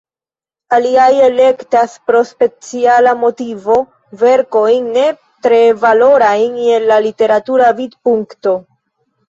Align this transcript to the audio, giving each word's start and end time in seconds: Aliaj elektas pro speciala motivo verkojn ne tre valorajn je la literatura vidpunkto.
Aliaj 0.77 1.09
elektas 1.25 1.93
pro 2.11 2.21
speciala 2.29 3.13
motivo 3.25 3.77
verkojn 4.23 4.89
ne 4.97 5.05
tre 5.45 5.63
valorajn 5.87 6.59
je 6.67 6.83
la 6.89 7.01
literatura 7.09 7.73
vidpunkto. 7.85 8.59